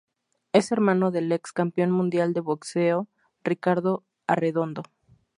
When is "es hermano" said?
0.51-1.11